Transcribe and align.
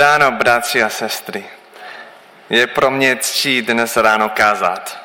Ráno, 0.00 0.30
bratři 0.30 0.82
a 0.82 0.88
sestry. 0.88 1.44
Je 2.50 2.66
pro 2.66 2.90
mě 2.90 3.16
ctí 3.16 3.62
dnes 3.62 3.96
ráno 3.96 4.28
kázat. 4.28 4.98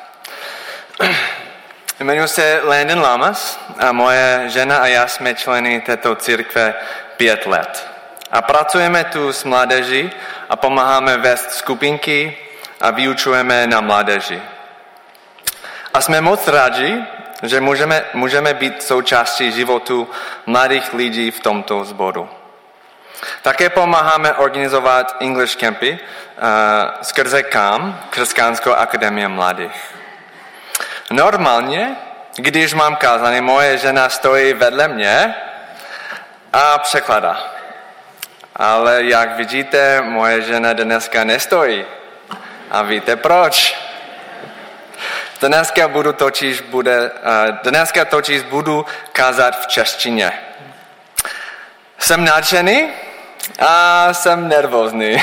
Jmenuji 2.00 2.28
se 2.28 2.60
Landon 2.64 3.00
Lamas 3.00 3.60
a 3.78 3.92
moje 3.92 4.44
žena 4.46 4.78
a 4.78 4.86
já 4.86 5.06
jsme 5.06 5.34
členy 5.34 5.80
této 5.80 6.16
církve 6.16 6.74
pět 7.16 7.46
let. 7.46 7.90
A 8.30 8.42
pracujeme 8.42 9.04
tu 9.04 9.32
s 9.32 9.44
mládeží 9.44 10.10
a 10.48 10.56
pomáháme 10.56 11.16
vést 11.16 11.52
skupinky 11.52 12.36
a 12.80 12.90
vyučujeme 12.90 13.66
na 13.66 13.80
mládeži. 13.80 14.42
A 15.94 16.00
jsme 16.00 16.20
moc 16.20 16.48
rádi, 16.48 17.04
že 17.42 17.60
můžeme, 17.60 18.04
můžeme 18.14 18.54
být 18.54 18.82
součástí 18.82 19.52
životu 19.52 20.10
mladých 20.46 20.94
lidí 20.94 21.30
v 21.30 21.40
tomto 21.40 21.84
sboru. 21.84 22.43
Také 23.42 23.70
pomáháme 23.70 24.32
organizovat 24.32 25.16
English 25.20 25.56
campy 25.56 25.98
uh, 25.98 26.48
skrze 27.02 27.42
KAM, 27.42 28.00
Křesťanskou 28.10 28.72
akademii 28.72 29.28
mladých. 29.28 29.94
Normálně, 31.10 31.96
když 32.36 32.74
mám 32.74 32.96
kázání, 32.96 33.40
moje 33.40 33.78
žena 33.78 34.08
stojí 34.08 34.52
vedle 34.52 34.88
mě 34.88 35.34
a 36.52 36.78
překladá. 36.78 37.36
Ale 38.56 39.04
jak 39.04 39.36
vidíte, 39.36 40.02
moje 40.02 40.42
žena 40.42 40.72
dneska 40.72 41.24
nestojí. 41.24 41.84
A 42.70 42.82
víte 42.82 43.16
proč? 43.16 43.78
Dneska 45.40 45.88
budu 45.88 46.12
totiž, 46.12 46.60
bude, 46.60 47.10
uh, 47.10 47.58
dneska 47.62 48.04
totiž 48.04 48.42
budu 48.42 48.86
kázat 49.12 49.62
v 49.62 49.66
češtině. 49.66 50.43
Jsem 52.04 52.24
nadšený 52.24 52.88
a 53.58 54.08
jsem 54.14 54.48
nervózní. 54.48 55.22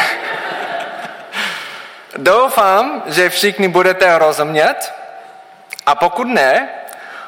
Doufám, 2.17 3.03
že 3.05 3.29
všichni 3.29 3.67
budete 3.67 4.17
rozumět 4.17 4.93
a 5.85 5.95
pokud 5.95 6.27
ne, 6.27 6.69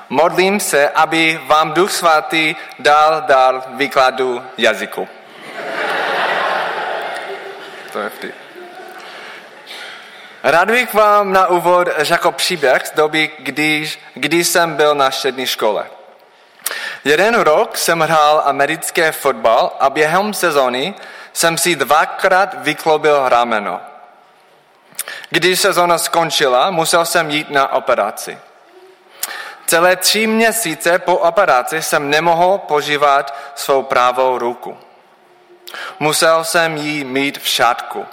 modlím 0.10 0.60
se, 0.60 0.90
aby 0.90 1.40
vám 1.46 1.72
Duch 1.74 1.92
Svatý 1.92 2.56
dal 2.80 3.22
dal 3.22 3.64
výkladu 3.68 4.44
jazyku. 4.58 5.08
To 7.92 8.00
je 8.00 8.10
vtip. 8.10 8.36
Rád 10.44 10.72
bych 10.72 10.94
vám 10.94 11.34
na 11.34 11.48
úvod 11.48 11.88
řekl 11.98 12.32
příběh 12.32 12.88
z 12.88 12.92
doby, 12.92 13.32
když, 13.40 14.00
když 14.14 14.48
jsem 14.48 14.76
byl 14.76 14.96
na 14.96 15.12
střední 15.12 15.48
škole. 15.48 15.86
Jeden 17.04 17.36
rok 17.36 17.78
jsem 17.78 18.00
hrál 18.00 18.42
americké 18.46 19.12
fotbal 19.12 19.72
a 19.80 19.90
během 19.90 20.34
sezóny 20.34 20.96
jsem 21.34 21.58
si 21.58 21.76
dvakrát 21.76 22.56
vyklobil 22.64 23.30
rameno. 23.30 23.82
Když 25.30 25.60
sezóna 25.60 25.98
skončila, 25.98 26.72
musel 26.72 27.06
jsem 27.06 27.30
jít 27.30 27.50
na 27.50 27.74
operaci. 27.74 28.38
Celé 29.66 29.96
tři 29.96 30.28
měsíce 30.28 31.00
po 31.00 31.18
operaci 31.18 31.82
jsem 31.82 32.10
nemohl 32.10 32.58
požívat 32.58 33.38
svou 33.56 33.84
pravou 33.84 34.38
ruku. 34.38 34.78
Musel 36.00 36.44
jsem 36.44 36.78
ji 36.78 37.04
mít 37.04 37.38
v 37.38 37.48
šátku. 37.48 38.06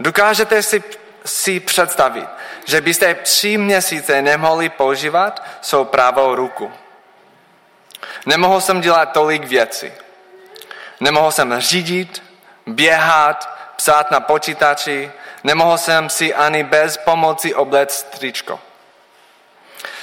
Dokážete 0.00 0.62
si, 0.62 0.82
si 1.24 1.60
představit, 1.60 2.28
že 2.64 2.80
byste 2.80 3.14
tři 3.14 3.58
měsíce 3.58 4.22
nemohli 4.22 4.68
používat 4.68 5.42
svou 5.60 5.84
pravou 5.84 6.34
ruku. 6.34 6.72
Nemohl 8.26 8.60
jsem 8.60 8.80
dělat 8.80 9.12
tolik 9.12 9.44
věcí. 9.44 9.92
Nemohl 11.00 11.30
jsem 11.32 11.60
řídit, 11.60 12.22
běhat, 12.66 13.58
psát 13.76 14.10
na 14.10 14.20
počítači, 14.20 15.12
nemohl 15.44 15.78
jsem 15.78 16.10
si 16.10 16.34
ani 16.34 16.64
bez 16.64 16.96
pomoci 16.96 17.54
obléct 17.54 18.02
tričko. 18.18 18.60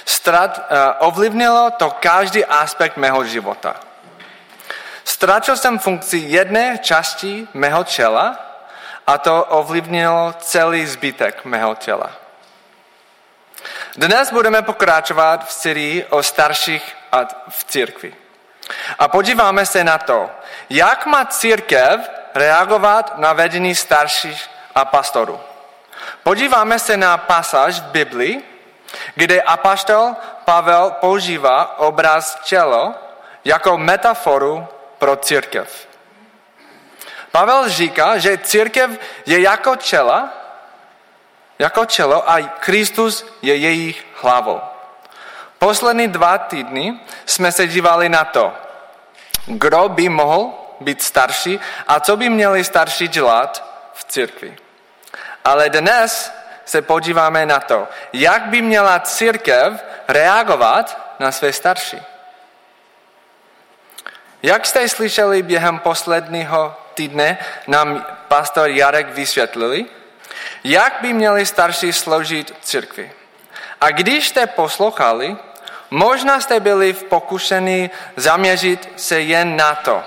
Strat, 0.05 0.57
uh, 0.57 1.07
ovlivnilo 1.07 1.71
to 1.77 1.91
každý 1.91 2.45
aspekt 2.45 2.97
mého 2.97 3.25
života. 3.25 3.75
Ztratil 5.03 5.57
jsem 5.57 5.79
funkci 5.79 6.17
jedné 6.17 6.77
části 6.77 7.47
mého 7.53 7.83
těla 7.83 8.39
a 9.07 9.17
to 9.17 9.43
ovlivnilo 9.43 10.33
celý 10.39 10.85
zbytek 10.85 11.45
mého 11.45 11.75
těla. 11.75 12.11
Dnes 13.95 14.31
budeme 14.31 14.61
pokračovat 14.61 15.47
v 15.47 15.53
sérii 15.53 16.05
o 16.05 16.23
starších 16.23 16.96
a 17.11 17.19
v 17.49 17.63
církvi. 17.63 18.15
A 18.99 19.07
podíváme 19.07 19.65
se 19.65 19.83
na 19.83 19.97
to, 19.97 20.29
jak 20.69 21.05
má 21.05 21.25
církev 21.25 22.09
reagovat 22.35 23.17
na 23.17 23.33
vedení 23.33 23.75
starších 23.75 24.49
a 24.75 24.85
pastorů. 24.85 25.39
Podíváme 26.23 26.79
se 26.79 26.97
na 26.97 27.17
pasáž 27.17 27.79
v 27.79 27.83
Biblii, 27.83 28.43
kde 29.15 29.41
apoštol 29.41 30.15
Pavel 30.45 30.91
používá 30.91 31.79
obraz 31.79 32.39
tělo 32.43 32.95
jako 33.45 33.77
metaforu 33.77 34.67
pro 34.97 35.15
církev. 35.15 35.87
Pavel 37.31 37.69
říká, 37.69 38.17
že 38.17 38.37
církev 38.37 38.91
je 39.25 39.41
jako 39.41 39.75
těla, 39.75 40.29
jako 41.59 41.85
tělo 41.85 42.29
a 42.29 42.41
Kristus 42.41 43.25
je 43.41 43.55
jejich 43.55 44.05
hlavou. 44.21 44.61
Poslední 45.59 46.07
dva 46.07 46.37
týdny 46.37 46.99
jsme 47.25 47.51
se 47.51 47.67
dívali 47.67 48.09
na 48.09 48.25
to, 48.25 48.53
kdo 49.45 49.89
by 49.89 50.09
mohl 50.09 50.53
být 50.79 51.01
starší 51.01 51.59
a 51.87 51.99
co 51.99 52.17
by 52.17 52.29
měli 52.29 52.63
starší 52.63 53.07
dělat 53.07 53.63
v 53.93 54.03
církvi. 54.03 54.57
Ale 55.45 55.69
dnes 55.69 56.33
se 56.65 56.81
podíváme 56.81 57.45
na 57.45 57.59
to, 57.59 57.87
jak 58.13 58.41
by 58.41 58.61
měla 58.61 58.99
církev 58.99 59.83
reagovat 60.07 61.15
na 61.19 61.31
své 61.31 61.53
starší. 61.53 62.01
Jak 64.43 64.65
jste 64.65 64.89
slyšeli 64.89 65.43
během 65.43 65.79
posledního 65.79 66.75
týdne, 66.93 67.37
nám 67.67 68.05
pastor 68.27 68.69
Jarek 68.69 69.07
vysvětlili, 69.09 69.85
jak 70.63 70.97
by 71.01 71.13
měli 71.13 71.45
starší 71.45 71.93
sloužit 71.93 72.55
církvi. 72.61 73.11
A 73.81 73.91
když 73.91 74.27
jste 74.27 74.47
poslouchali, 74.47 75.37
možná 75.89 76.41
jste 76.41 76.59
byli 76.59 76.93
v 76.93 77.03
pokušení 77.03 77.89
zaměřit 78.15 78.93
se 78.95 79.21
jen 79.21 79.57
na 79.57 79.75
to, 79.75 80.03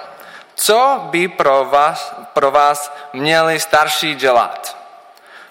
co 0.55 1.01
by 1.11 1.29
pro 1.29 1.65
vás, 1.65 2.15
pro 2.33 2.51
vás 2.51 2.97
měli 3.13 3.61
starší 3.61 4.15
dělat. 4.15 4.77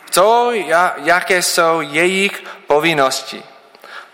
Co, 0.10 0.52
jaké 0.98 1.42
jsou 1.42 1.82
jejich 1.82 2.44
povinnosti. 2.68 3.44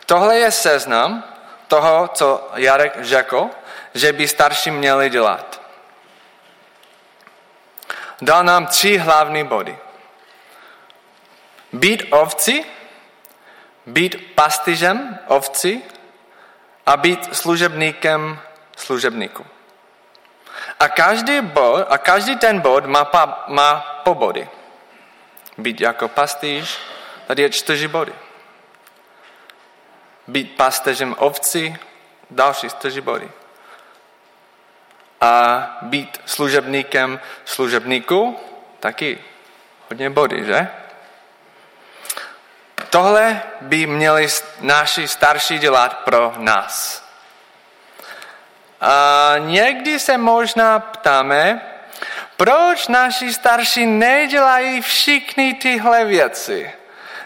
Tohle 0.06 0.38
je 0.38 0.52
seznam 0.52 1.24
toho, 1.68 2.09
co 2.14 2.50
Jarek 2.56 3.04
řekl, 3.04 3.50
že 3.94 4.14
by 4.14 4.28
starší 4.28 4.72
měli 4.72 5.09
dělat. 5.09 5.62
Dal 8.22 8.44
nám 8.44 8.66
tři 8.66 8.98
hlavní 8.98 9.44
body. 9.44 9.78
Být 11.74 12.04
ovci, 12.12 12.66
být 13.86 14.36
pastižem 14.36 15.20
ovci 15.28 15.81
a 16.85 16.97
být 16.97 17.35
služebníkem 17.35 18.40
služebníku. 18.78 19.46
A 20.79 20.88
každý, 20.88 21.41
bod, 21.41 21.85
a 21.90 21.97
každý 21.97 22.35
ten 22.35 22.59
bod 22.59 22.85
má, 22.85 23.06
pa, 23.06 23.46
má 23.47 24.01
po 24.03 24.13
body. 24.16 24.50
Být 25.57 25.81
jako 25.81 26.07
pastýř, 26.07 26.79
tady 27.28 27.41
je 27.41 27.50
čtyři 27.50 27.88
body. 27.88 28.13
Být 30.28 30.56
pastežem 30.57 31.16
ovci, 31.18 31.75
další 32.29 32.69
čtyři 32.69 33.01
body. 33.01 33.31
A 35.22 35.78
být 35.81 36.22
služebníkem 36.25 37.19
služebníku, 37.45 38.40
taky 38.80 39.24
hodně 39.89 40.10
body, 40.10 40.45
že? 40.45 40.68
Tohle 42.95 43.42
by 43.62 43.88
měli 43.88 44.27
naši 44.62 45.07
starší 45.07 45.59
dělat 45.59 45.97
pro 45.97 46.33
nás. 46.38 47.03
A 48.81 49.33
někdy 49.38 50.00
se 50.00 50.18
možná 50.18 50.80
ptáme, 50.80 51.62
proč 52.38 52.88
naši 52.88 53.33
starší 53.33 53.86
nedělají 53.86 54.81
všechny 54.81 55.53
tyhle 55.53 56.06
věci? 56.06 56.71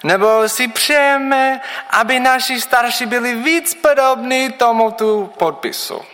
Nebo 0.03 0.49
si 0.49 0.67
přejeme, 0.67 1.61
aby 1.89 2.19
naši 2.19 2.61
starší 2.61 3.05
byli 3.05 3.35
víc 3.35 3.73
podobní 3.73 4.51
tomuto 4.51 5.29
podpisu. 5.37 6.05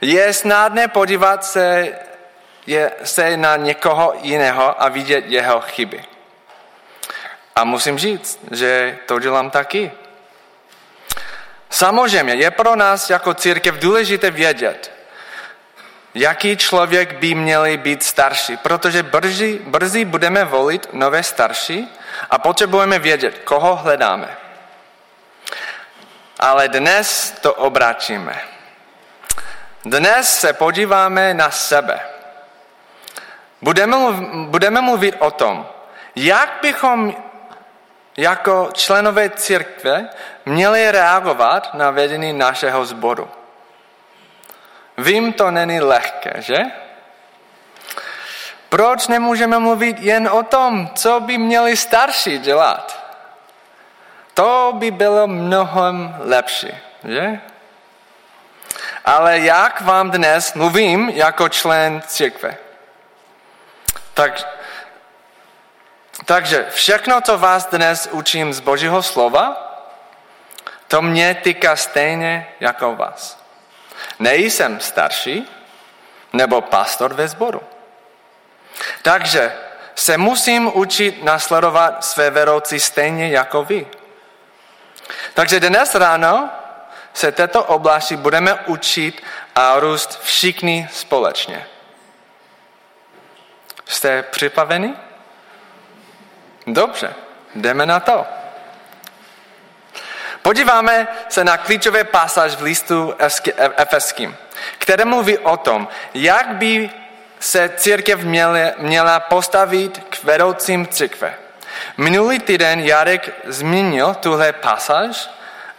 Je 0.00 0.32
snadné 0.32 0.88
podívat 0.88 1.44
se, 1.44 1.98
je, 2.66 2.92
se 3.04 3.36
na 3.36 3.56
někoho 3.56 4.14
jiného 4.22 4.82
a 4.82 4.88
vidět 4.88 5.24
jeho 5.28 5.60
chyby. 5.60 6.09
A 7.60 7.64
musím 7.64 7.98
říct, 7.98 8.40
že 8.50 8.98
to 9.06 9.18
dělám 9.18 9.50
taky. 9.50 9.92
Samozřejmě 11.70 12.34
je 12.34 12.50
pro 12.50 12.76
nás 12.76 13.10
jako 13.10 13.34
církev 13.34 13.74
důležité 13.74 14.30
vědět, 14.30 14.92
jaký 16.14 16.56
člověk 16.56 17.12
by 17.12 17.34
měli 17.34 17.76
být 17.76 18.02
starší, 18.02 18.56
protože 18.56 19.02
brzy, 19.02 19.60
brzy 19.66 20.04
budeme 20.04 20.44
volit 20.44 20.88
nové 20.92 21.22
starší 21.22 21.88
a 22.30 22.38
potřebujeme 22.38 22.98
vědět, 22.98 23.38
koho 23.44 23.76
hledáme. 23.76 24.36
Ale 26.38 26.68
dnes 26.68 27.34
to 27.40 27.54
obračíme. 27.54 28.40
Dnes 29.84 30.40
se 30.40 30.52
podíváme 30.52 31.34
na 31.34 31.50
sebe. 31.50 32.00
Budeme, 33.62 33.96
budeme 34.46 34.80
mluvit 34.80 35.14
o 35.18 35.30
tom, 35.30 35.68
jak 36.16 36.58
bychom 36.62 37.29
jako 38.20 38.70
členové 38.72 39.30
církve 39.30 40.08
měli 40.44 40.90
reagovat 40.90 41.74
na 41.74 41.90
vedení 41.90 42.32
našeho 42.32 42.84
sboru. 42.84 43.28
Vím, 44.98 45.32
to 45.32 45.50
není 45.50 45.80
lehké, 45.80 46.32
že? 46.38 46.56
Proč 48.68 49.08
nemůžeme 49.08 49.58
mluvit 49.58 49.98
jen 50.00 50.28
o 50.28 50.42
tom, 50.42 50.90
co 50.94 51.20
by 51.20 51.38
měli 51.38 51.76
starší 51.76 52.38
dělat? 52.38 53.04
To 54.34 54.72
by 54.76 54.90
bylo 54.90 55.26
mnohem 55.26 56.16
lepší, 56.18 56.72
že? 57.04 57.40
Ale 59.04 59.38
jak 59.38 59.80
vám 59.80 60.10
dnes 60.10 60.54
mluvím 60.54 61.08
jako 61.08 61.48
člen 61.48 62.02
církve? 62.06 62.56
Tak, 64.14 64.59
takže 66.24 66.66
všechno, 66.70 67.20
co 67.20 67.38
vás 67.38 67.66
dnes 67.66 68.08
učím 68.10 68.52
z 68.52 68.60
Božího 68.60 69.02
slova, 69.02 69.66
to 70.88 71.02
mě 71.02 71.34
týká 71.34 71.76
stejně 71.76 72.48
jako 72.60 72.96
vás. 72.96 73.44
Nejsem 74.18 74.80
starší 74.80 75.48
nebo 76.32 76.60
pastor 76.60 77.14
ve 77.14 77.28
sboru. 77.28 77.62
Takže 79.02 79.52
se 79.94 80.18
musím 80.18 80.70
učit 80.74 81.24
nasledovat 81.24 82.04
své 82.04 82.30
vedoucí 82.30 82.80
stejně 82.80 83.28
jako 83.28 83.64
vy. 83.64 83.86
Takže 85.34 85.60
dnes 85.60 85.94
ráno 85.94 86.50
se 87.14 87.32
této 87.32 87.64
oblasti 87.64 88.16
budeme 88.16 88.54
učit 88.54 89.22
a 89.54 89.80
růst 89.80 90.20
všichni 90.22 90.88
společně. 90.92 91.66
Jste 93.86 94.22
připraveni? 94.22 94.94
Dobře, 96.74 97.14
jdeme 97.54 97.86
na 97.86 98.00
to. 98.00 98.26
Podíváme 100.42 101.08
se 101.28 101.44
na 101.44 101.56
klíčové 101.56 102.04
pasáž 102.04 102.54
v 102.54 102.62
listu 102.62 103.14
Efeským, 103.76 104.36
které 104.78 105.04
mluví 105.04 105.38
o 105.38 105.56
tom, 105.56 105.88
jak 106.14 106.48
by 106.48 106.90
se 107.40 107.68
církev 107.76 108.20
měla 108.78 109.20
postavit 109.20 110.04
k 110.10 110.24
vedoucím 110.24 110.86
církve. 110.86 111.34
Minulý 111.96 112.38
týden 112.38 112.80
Jarek 112.80 113.30
zmínil 113.44 114.14
tuhle 114.14 114.52
pasáž 114.52 115.30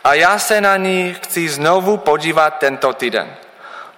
a 0.03 0.13
já 0.13 0.39
se 0.39 0.61
na 0.61 0.77
ní 0.77 1.13
chci 1.13 1.49
znovu 1.49 1.97
podívat 1.97 2.57
tento 2.57 2.93
týden. 2.93 3.35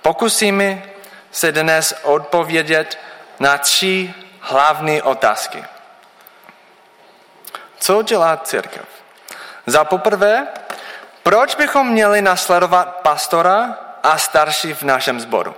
Pokusíme 0.01 0.83
se 1.31 1.51
dnes 1.51 1.93
odpovědět 2.03 2.99
na 3.39 3.57
tři 3.57 4.13
hlavní 4.39 5.01
otázky. 5.01 5.63
Co 7.83 8.01
dělá 8.01 8.37
církev? 8.37 8.85
Za 9.65 9.83
poprvé, 9.83 10.47
proč 11.23 11.55
bychom 11.55 11.89
měli 11.89 12.21
nasledovat 12.21 12.95
pastora 13.01 13.77
a 14.03 14.17
starší 14.17 14.73
v 14.73 14.81
našem 14.81 15.19
sboru? 15.19 15.55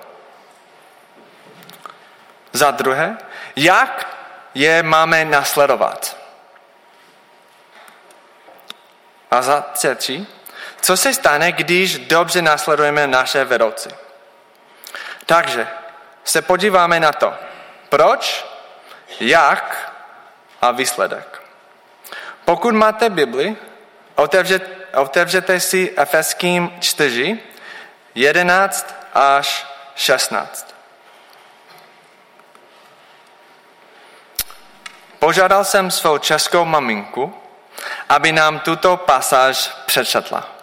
Za 2.53 2.71
druhé, 2.71 3.17
jak 3.55 4.07
je 4.53 4.83
máme 4.83 5.25
nasledovat? 5.25 6.17
A 9.31 9.41
za 9.41 9.61
třetí, 9.61 10.27
co 10.81 10.97
se 10.97 11.13
stane, 11.13 11.51
když 11.51 11.97
dobře 11.97 12.41
nasledujeme 12.41 13.07
naše 13.07 13.43
vedoucí? 13.43 13.89
Takže 15.25 15.67
se 16.23 16.41
podíváme 16.41 16.99
na 16.99 17.11
to, 17.11 17.33
proč, 17.89 18.45
jak 19.19 19.93
a 20.61 20.71
výsledek. 20.71 21.44
Pokud 22.45 22.75
máte 22.75 23.09
Bibli, 23.09 23.55
otevřete, 24.15 24.67
otevřete 24.95 25.59
si 25.59 25.93
Efeským 25.97 26.71
4, 26.79 27.39
11 28.15 28.95
až 29.13 29.67
16. 29.95 30.75
Požádal 35.19 35.65
jsem 35.65 35.91
svou 35.91 36.17
českou 36.17 36.65
maminku, 36.65 37.33
aby 38.09 38.31
nám 38.31 38.59
tuto 38.59 38.97
pasáž 38.97 39.71
přečetla. 39.85 40.55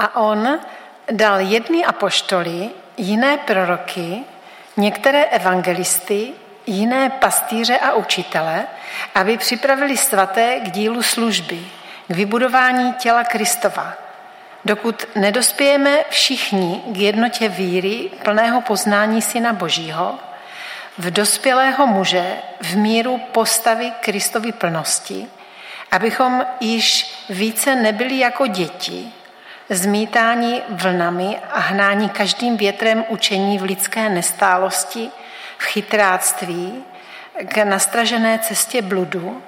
A 0.00 0.16
on 0.16 0.58
dal 1.10 1.40
jedny 1.40 1.84
apoštoly, 1.84 2.70
jiné 2.96 3.36
proroky, 3.36 4.24
některé 4.76 5.24
evangelisty, 5.24 6.32
jiné 6.66 7.10
pastýře 7.10 7.78
a 7.78 7.92
učitele, 7.92 8.66
aby 9.14 9.36
připravili 9.36 9.96
svaté 9.96 10.60
k 10.60 10.70
dílu 10.70 11.02
služby, 11.02 11.60
k 12.08 12.10
vybudování 12.10 12.92
těla 12.92 13.24
Kristova, 13.24 13.92
dokud 14.64 15.04
nedospějeme 15.14 15.98
všichni 16.10 16.82
k 16.86 16.96
jednotě 16.96 17.48
víry 17.48 18.10
plného 18.24 18.60
poznání 18.60 19.22
Syna 19.22 19.52
Božího, 19.52 20.18
v 20.98 21.10
dospělého 21.10 21.86
muže 21.86 22.36
v 22.62 22.76
míru 22.76 23.18
postavy 23.18 23.92
Kristovy 24.00 24.52
plnosti, 24.52 25.26
abychom 25.90 26.46
již 26.60 27.14
více 27.28 27.74
nebyli 27.74 28.18
jako 28.18 28.46
děti, 28.46 29.12
zmítání 29.70 30.62
vlnami 30.68 31.38
a 31.50 31.58
hnání 31.58 32.08
každým 32.08 32.56
větrem 32.56 33.04
učení 33.08 33.58
v 33.58 33.62
lidské 33.62 34.08
nestálosti, 34.08 35.10
v 35.58 35.64
chytráctví, 35.64 36.84
k 37.48 37.64
nastražené 37.64 38.38
cestě 38.38 38.82
bludu, 38.82 39.42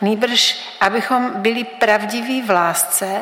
nýbrž 0.00 0.58
abychom 0.80 1.30
byli 1.34 1.64
pravdiví 1.64 2.42
v 2.42 2.50
lásce 2.50 3.20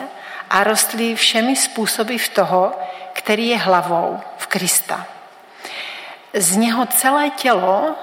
a 0.51 0.65
rostli 0.65 1.17
všemi 1.17 1.57
způsoby 1.57 2.17
v 2.17 2.29
toho, 2.29 2.73
který 3.13 3.49
je 3.49 3.59
hlavou, 3.59 4.21
v 4.37 4.47
Krista. 4.47 5.07
Z 6.35 6.57
něho 6.57 6.87
celé 6.87 7.31
tělo, 7.31 7.95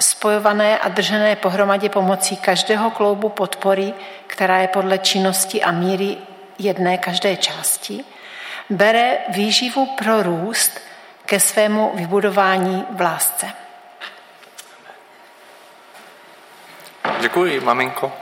spojované 0.00 0.78
a 0.78 0.88
držené 0.88 1.36
pohromadě 1.36 1.88
pomocí 1.88 2.36
každého 2.36 2.90
kloubu 2.90 3.28
podpory, 3.28 3.94
která 4.26 4.58
je 4.58 4.68
podle 4.68 4.98
činnosti 4.98 5.62
a 5.62 5.70
míry 5.70 6.16
jedné 6.58 6.98
každé 6.98 7.36
části, 7.36 8.04
bere 8.70 9.18
výživu 9.28 9.86
pro 9.86 10.22
růst 10.22 10.80
ke 11.26 11.40
svému 11.40 11.92
vybudování 11.94 12.86
v 12.90 13.00
lásce. 13.00 13.52
Děkuji, 17.20 17.60
maminko. 17.60 18.12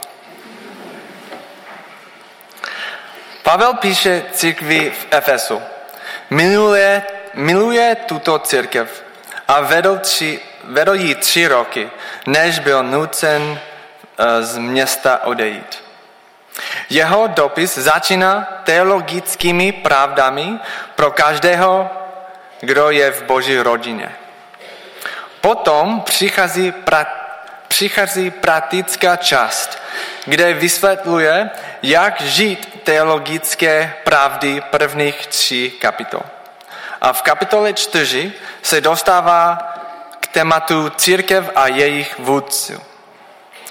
Pavel 3.43 3.75
píše 3.75 4.23
církvi 4.33 4.91
v 4.91 5.07
Efesu. 5.11 5.63
Miluje, 6.31 7.03
miluje 7.35 7.95
tuto 7.95 8.39
církev 8.39 9.05
a 9.49 9.61
vedl, 9.61 9.99
tři, 9.99 10.41
vedl 10.65 10.95
jí 10.95 11.15
tři 11.15 11.47
roky, 11.47 11.91
než 12.27 12.59
byl 12.59 12.83
nucen 12.83 13.61
eh, 14.19 14.43
z 14.43 14.59
města 14.59 15.25
odejít. 15.25 15.82
Jeho 16.91 17.27
dopis 17.27 17.79
začíná 17.79 18.49
teologickými 18.65 19.73
pravdami 19.73 20.59
pro 20.95 21.11
každého, 21.11 21.91
kdo 22.61 22.91
je 22.91 23.11
v 23.11 23.23
boží 23.23 23.59
rodině. 23.59 24.17
Potom 25.41 26.01
přichází, 26.01 26.73
pra, 26.73 27.07
přichází 27.69 28.31
praktická 28.31 29.17
část, 29.17 29.79
kde 30.25 30.55
vysvětluje, 30.55 31.51
jak 31.83 32.21
žít 32.21 32.81
teologické 32.85 33.95
pravdy 34.05 34.61
prvních 34.71 35.27
tří 35.27 35.71
kapitol. 35.71 36.23
A 37.01 37.13
v 37.13 37.23
kapitole 37.23 37.73
4 37.73 38.33
se 38.63 38.81
dostává 38.81 39.59
k 40.21 40.27
tématu 40.27 40.91
církev 40.91 41.51
a 41.55 41.67
jejich 41.67 42.19
vůdců. 42.19 42.83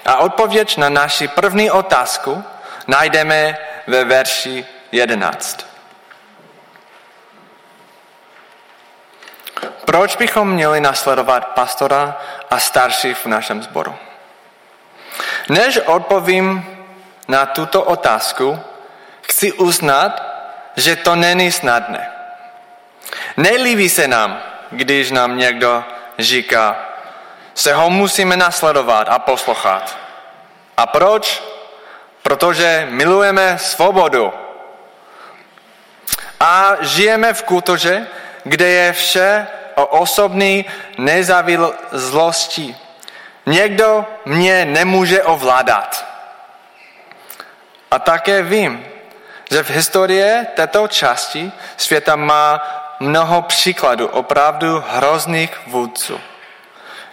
A 0.06 0.16
odpověď 0.16 0.76
na 0.76 0.88
naši 0.88 1.28
první 1.28 1.70
otázku 1.70 2.44
najdeme 2.92 3.58
ve 3.86 4.04
verši 4.04 4.66
11. 4.92 5.66
Proč 9.84 10.16
bychom 10.16 10.50
měli 10.50 10.80
nasledovat 10.80 11.46
pastora 11.46 12.20
a 12.50 12.58
starší 12.58 13.14
v 13.14 13.26
našem 13.26 13.62
sboru? 13.62 13.96
Než 15.48 15.78
odpovím 15.78 16.66
na 17.28 17.46
tuto 17.46 17.82
otázku, 17.82 18.60
chci 19.22 19.52
uznat, 19.52 20.22
že 20.76 20.96
to 20.96 21.16
není 21.16 21.52
snadné. 21.52 22.12
Nelíbí 23.36 23.88
se 23.88 24.08
nám, 24.08 24.42
když 24.70 25.10
nám 25.10 25.36
někdo 25.36 25.84
říká, 26.18 26.76
se 27.54 27.74
ho 27.74 27.90
musíme 27.90 28.36
nasledovat 28.36 29.08
a 29.08 29.18
poslouchat. 29.18 29.96
A 30.76 30.86
proč? 30.86 31.51
Protože 32.22 32.86
milujeme 32.90 33.58
svobodu. 33.58 34.32
A 36.40 36.76
žijeme 36.80 37.34
v 37.34 37.42
kultuře, 37.42 38.06
kde 38.44 38.68
je 38.68 38.92
vše 38.92 39.46
o 39.74 39.86
osobní 39.86 40.64
nezávislosti. 40.98 42.76
Někdo 43.46 44.06
mě 44.24 44.64
nemůže 44.64 45.22
ovládat. 45.22 46.06
A 47.90 47.98
také 47.98 48.42
vím, 48.42 48.86
že 49.50 49.62
v 49.62 49.70
historii 49.70 50.46
této 50.54 50.88
části 50.88 51.52
světa 51.76 52.16
má 52.16 52.62
mnoho 53.00 53.42
příkladů 53.42 54.06
opravdu 54.06 54.84
hrozných 54.88 55.60
vůdců. 55.66 56.20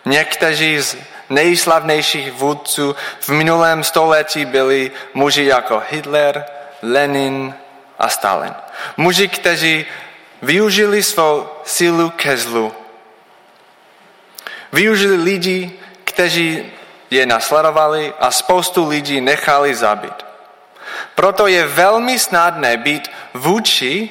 Někteří 0.06 0.79
z 0.79 0.98
nejslavnějších 1.29 2.32
vůdců 2.32 2.96
v 3.20 3.29
minulém 3.29 3.84
století 3.84 4.46
byli 4.46 4.91
muži 5.13 5.46
jako 5.46 5.84
Hitler, 5.89 6.46
Lenin 6.82 7.56
a 8.00 8.10
Stalin. 8.10 8.53
Muži, 8.98 9.27
kteří 9.27 9.86
využili 10.41 11.03
svou 11.03 11.50
sílu 11.63 12.10
ke 12.10 12.38
zlu. 12.38 12.74
Využili 14.74 15.15
lidi, 15.15 15.79
kteří 16.03 16.72
je 17.10 17.25
nasledovali 17.25 18.13
a 18.20 18.32
spoustu 18.32 18.88
lidí 18.88 19.22
nechali 19.22 19.75
zabít. 19.75 20.25
Proto 21.15 21.48
je 21.48 21.68
velmi 21.68 22.20
snadné 22.20 22.77
být 22.77 23.12
vůči 23.34 24.10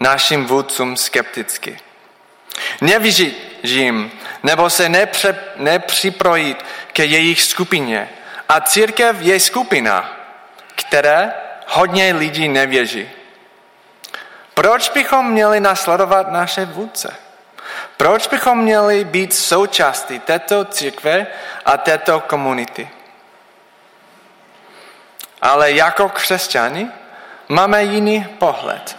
našim 0.00 0.46
vůdcům 0.46 0.96
skepticky. 0.96 1.78
Nevyžím 2.80 4.10
nebo 4.42 4.70
se 4.70 4.88
nepře, 4.88 5.38
nepřiprojit 5.56 6.64
ke 6.92 7.04
jejich 7.04 7.42
skupině. 7.42 8.08
A 8.48 8.60
církev 8.60 9.16
je 9.20 9.40
skupina, 9.40 10.16
které 10.74 11.32
hodně 11.66 12.14
lidí 12.14 12.48
nevěří. 12.48 13.10
Proč 14.54 14.88
bychom 14.88 15.30
měli 15.30 15.60
nasledovat 15.60 16.30
naše 16.32 16.64
vůdce? 16.64 17.16
Proč 17.96 18.26
bychom 18.26 18.58
měli 18.58 19.04
být 19.04 19.34
součástí 19.34 20.18
této 20.18 20.64
církve 20.64 21.26
a 21.64 21.76
této 21.76 22.20
komunity? 22.20 22.88
Ale 25.42 25.72
jako 25.72 26.08
křesťani 26.08 26.90
máme 27.48 27.84
jiný 27.84 28.26
pohled. 28.38 28.96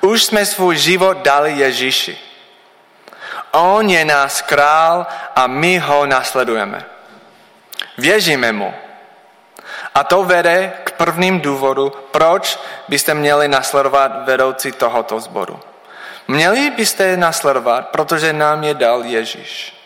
Už 0.00 0.24
jsme 0.24 0.46
svůj 0.46 0.76
život 0.76 1.16
dali 1.16 1.52
Ježíši. 1.52 2.18
On 3.52 3.90
je 3.90 4.04
náš 4.04 4.42
král 4.42 5.06
a 5.36 5.46
my 5.46 5.78
ho 5.78 6.06
nasledujeme. 6.06 6.84
Věříme 7.98 8.52
mu. 8.52 8.74
A 9.94 10.04
to 10.04 10.24
vede 10.24 10.72
k 10.84 10.92
prvním 10.92 11.40
důvodu, 11.40 11.90
proč 12.10 12.58
byste 12.88 13.14
měli 13.14 13.48
nasledovat 13.48 14.24
vedoucí 14.24 14.72
tohoto 14.72 15.20
sboru. 15.20 15.60
Měli 16.28 16.70
byste 16.70 17.04
je 17.04 17.16
nasledovat, 17.16 17.88
protože 17.88 18.32
nám 18.32 18.64
je 18.64 18.74
dal 18.74 19.04
Ježíš. 19.04 19.76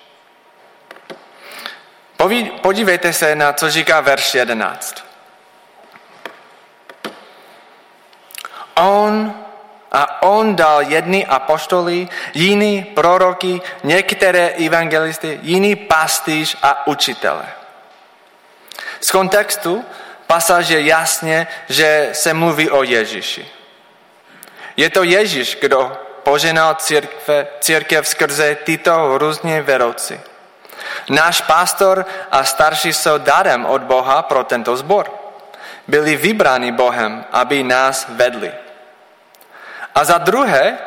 Podívejte 2.60 3.12
se 3.12 3.34
na, 3.34 3.52
co 3.52 3.70
říká 3.70 4.00
verš 4.00 4.34
11. 4.34 5.04
On 8.74 9.34
a 9.92 10.22
on 10.22 10.56
dal 10.56 10.82
jedny 10.82 11.26
apoštoly, 11.26 12.08
jiný 12.34 12.82
proroky, 12.84 13.60
některé 13.84 14.48
evangelisty, 14.48 15.40
jiný 15.42 15.76
pastýř 15.76 16.56
a 16.62 16.86
učitele. 16.86 17.44
Z 19.00 19.10
kontextu 19.10 19.84
pasáž 20.26 20.68
je 20.68 20.80
jasně, 20.82 21.46
že 21.68 22.08
se 22.12 22.34
mluví 22.34 22.70
o 22.70 22.82
Ježíši. 22.82 23.48
Je 24.76 24.90
to 24.90 25.02
Ježíš, 25.02 25.58
kdo 25.60 25.92
poženal 26.22 26.74
církve, 26.74 27.46
církev 27.60 28.08
skrze 28.08 28.54
tyto 28.54 29.18
různě 29.18 29.62
vedoucí. 29.62 30.20
Náš 31.08 31.40
pastor 31.40 32.06
a 32.30 32.44
starší 32.44 32.92
jsou 32.92 33.18
darem 33.18 33.66
od 33.66 33.82
Boha 33.82 34.22
pro 34.22 34.44
tento 34.44 34.76
zbor. 34.76 35.10
Byli 35.86 36.16
vybráni 36.16 36.72
Bohem, 36.72 37.24
aby 37.32 37.62
nás 37.62 38.06
vedli. 38.08 38.52
A 39.96 40.04
za 40.04 40.18
druhé 40.18 40.78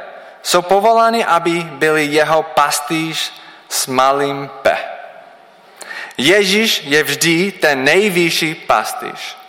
jsou 0.41 0.61
povoláni, 0.61 1.25
aby 1.25 1.59
byli 1.61 2.05
jeho 2.05 2.43
pastýř 2.43 3.33
s 3.69 3.87
malým 3.87 4.49
P. 4.61 4.77
Ježíš 6.17 6.81
je 6.83 7.03
vždy 7.03 7.51
ten 7.51 7.83
nejvyšší 7.83 8.55
pastýř. 8.55 9.39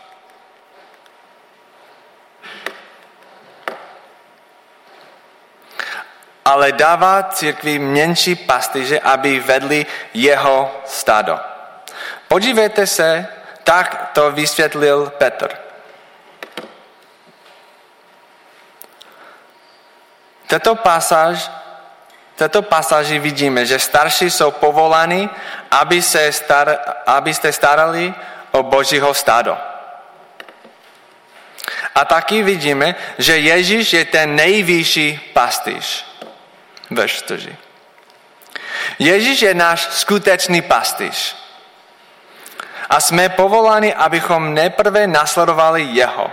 ale 6.44 6.72
dává 6.72 7.22
církvi 7.22 7.78
menší 7.78 8.34
pastýře, 8.34 9.00
aby 9.00 9.40
vedli 9.40 9.86
jeho 10.14 10.82
stádo. 10.86 11.38
Podívejte 12.28 12.86
se, 12.86 13.26
tak 13.64 14.10
to 14.12 14.32
vysvětlil 14.32 15.12
Petr. 15.18 15.69
Tato 20.50 20.74
pasáž, 20.74 21.50
tato 22.34 22.62
pasáži 22.62 23.18
vidíme, 23.18 23.66
že 23.66 23.78
starší 23.78 24.30
jsou 24.30 24.50
povoláni, 24.50 25.28
aby 25.70 26.02
se 26.02 26.32
star, 26.32 26.78
abyste 27.06 27.52
starali 27.52 28.14
o 28.50 28.62
Božího 28.62 29.14
stádo. 29.14 29.58
A 31.94 32.04
taky 32.04 32.42
vidíme, 32.42 32.94
že 33.18 33.38
Ježíš 33.38 33.92
je 33.92 34.04
ten 34.04 34.34
nejvyšší 34.34 35.30
pastýř. 35.32 36.06
Verš 36.90 37.12
4. 37.12 37.56
Ježíš 38.98 39.42
je 39.42 39.54
náš 39.54 39.88
skutečný 39.90 40.62
pastýř. 40.62 41.36
A 42.90 43.00
jsme 43.00 43.28
povoláni, 43.28 43.94
abychom 43.94 44.54
neprve 44.54 45.06
nasledovali 45.06 45.82
jeho 45.82 46.30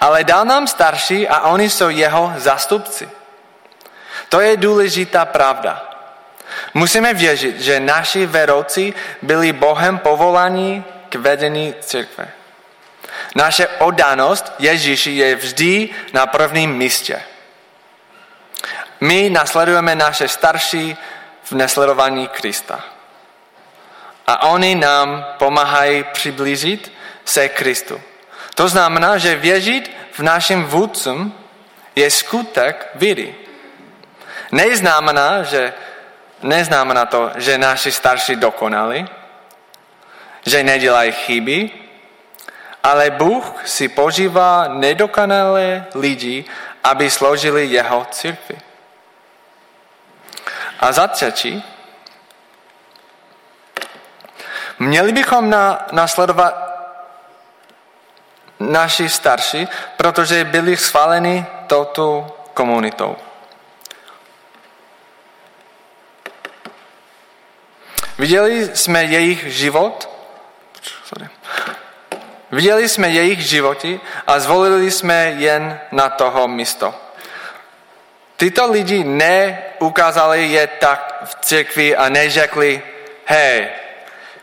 ale 0.00 0.24
dal 0.24 0.44
nám 0.44 0.66
starší 0.66 1.28
a 1.28 1.40
oni 1.40 1.70
jsou 1.70 1.88
jeho 1.88 2.32
zastupci. 2.36 3.10
To 4.28 4.40
je 4.40 4.56
důležitá 4.56 5.24
pravda. 5.24 5.90
Musíme 6.74 7.14
věřit, 7.14 7.60
že 7.60 7.80
naši 7.80 8.26
vedoucí 8.26 8.94
byli 9.22 9.52
Bohem 9.52 9.98
povolaní 9.98 10.84
k 11.08 11.14
vedení 11.14 11.74
církve. 11.80 12.28
Naše 13.34 13.68
oddanost 13.68 14.52
Ježíši 14.58 15.10
je 15.10 15.36
vždy 15.36 15.88
na 16.12 16.26
prvním 16.26 16.76
místě. 16.76 17.22
My 19.00 19.30
nasledujeme 19.30 19.94
naše 19.94 20.28
starší 20.28 20.96
v 21.42 21.52
nesledování 21.52 22.28
Krista. 22.28 22.84
A 24.26 24.48
oni 24.48 24.74
nám 24.74 25.26
pomáhají 25.38 26.04
přiblížit 26.04 26.92
se 27.24 27.48
Kristu. 27.48 28.00
To 28.54 28.68
znamená, 28.68 29.18
že 29.18 29.36
věřit 29.36 29.90
v 30.12 30.20
našem 30.20 30.64
vůdcům 30.64 31.34
je 31.96 32.10
skutek 32.10 32.90
víry. 32.94 33.34
Neznamená, 34.52 35.42
že, 35.42 35.74
neznamená 36.42 37.06
to, 37.06 37.30
že 37.36 37.58
naši 37.58 37.92
starší 37.92 38.36
dokonali, 38.36 39.06
že 40.46 40.62
nedělají 40.62 41.12
chyby, 41.12 41.70
ale 42.82 43.10
Bůh 43.10 43.44
si 43.64 43.88
požívá 43.88 44.68
nedokonalé 44.68 45.86
lidi, 45.94 46.44
aby 46.84 47.10
složili 47.10 47.66
jeho 47.66 48.06
církvi. 48.10 48.58
A 50.80 50.92
za 50.92 51.06
třetí, 51.06 51.64
měli 54.78 55.12
bychom 55.12 55.50
na, 55.50 55.86
nasledovat 55.92 56.69
naši 58.60 59.08
starší, 59.08 59.68
protože 59.96 60.44
byli 60.44 60.76
schváleni 60.76 61.46
touto 61.66 62.36
komunitou. 62.54 63.16
Viděli 68.18 68.76
jsme 68.76 69.04
jejich 69.04 69.44
život, 69.46 70.08
sorry. 71.04 71.28
viděli 72.50 72.88
jsme 72.88 73.08
jejich 73.08 73.40
životy 73.40 74.00
a 74.26 74.38
zvolili 74.38 74.90
jsme 74.90 75.34
jen 75.38 75.80
na 75.92 76.08
toho 76.08 76.48
místo. 76.48 76.94
Tyto 78.36 78.70
lidi 78.70 79.04
neukázali 79.04 80.46
je 80.46 80.66
tak 80.66 81.22
v 81.24 81.34
církvi 81.44 81.96
a 81.96 82.08
neřekli, 82.08 82.82
hej, 83.24 83.68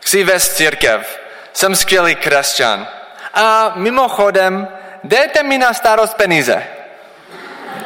chci 0.00 0.24
vést 0.24 0.56
církev, 0.56 1.20
jsem 1.52 1.76
skvělý 1.76 2.14
křesťan. 2.14 2.97
A 3.34 3.72
mimochodem, 3.74 4.68
dejte 5.04 5.42
mi 5.42 5.58
na 5.58 5.74
starost 5.74 6.14
peníze. 6.14 6.66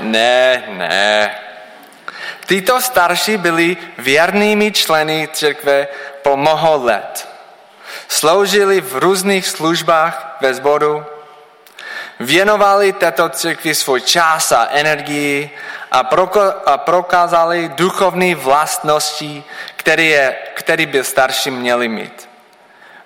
Ne, 0.01 0.63
ne. 0.69 1.35
Tyto 2.47 2.81
starší 2.81 3.37
byli 3.37 3.77
věrnými 3.99 4.73
členy 4.73 5.29
církve 5.33 5.89
po 6.23 6.37
mnoho 6.37 6.85
let. 6.85 7.29
Sloužili 8.09 8.81
v 8.81 8.97
různých 8.97 9.47
službách 9.47 10.37
ve 10.41 10.55
sboru, 10.55 11.05
věnovali 12.21 12.93
této 12.93 13.29
církvi 13.29 13.75
svůj 13.75 14.01
čas 14.01 14.53
a 14.53 14.69
energii 14.71 15.51
a, 15.91 16.05
proko- 16.05 16.55
a 16.67 16.79
prokázali 16.79 17.69
duchovní 17.69 18.35
vlastnosti, 18.35 19.45
který, 19.77 20.09
je, 20.09 20.37
který 20.55 20.87
by 20.87 21.05
starší 21.05 21.51
měli 21.51 21.89
mít. 21.89 22.32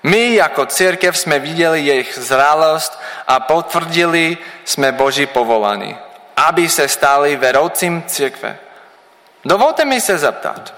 My 0.06 0.34
jako 0.34 0.66
církev 0.66 1.18
jsme 1.18 1.38
viděli 1.38 1.80
jejich 1.80 2.18
zralost 2.18 3.00
a 3.26 3.40
potvrdili 3.40 4.38
jsme 4.64 4.92
Boží 4.92 5.26
povolání, 5.26 5.98
aby 6.36 6.68
se 6.68 6.88
stali 6.88 7.36
vedoucím 7.36 8.02
církve. 8.06 8.58
Dovolte 9.44 9.84
mi 9.84 10.00
se 10.00 10.18
zeptat, 10.18 10.74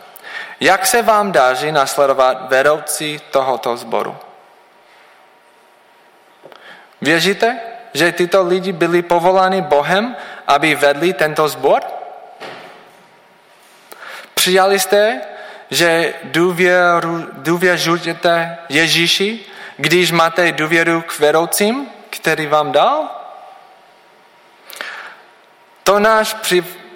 jak 0.61 0.87
se 0.87 1.03
vám 1.03 1.33
daří 1.33 1.73
nasledovat 1.73 2.49
vedoucí 2.49 3.21
tohoto 3.31 3.77
sboru? 3.77 4.17
Věříte, 7.01 7.61
že 7.95 8.13
tyto 8.13 8.43
lidi 8.43 8.73
byli 8.73 9.03
povoláni 9.03 9.63
Bohem, 9.63 10.17
aby 10.47 10.75
vedli 10.75 11.13
tento 11.13 11.49
sbor? 11.49 11.83
Přijali 14.35 14.81
jste, 14.81 15.21
že 15.71 16.15
důvěru, 16.25 17.27
důvěřujete 17.33 18.59
Ježíši, 18.69 19.47
když 19.77 20.11
máte 20.11 20.53
důvěru 20.53 21.03
k 21.03 21.19
vedoucím, 21.19 21.87
který 22.11 22.47
vám 22.47 22.73
dal? 22.73 23.09
To 25.83 25.99
náš 25.99 26.37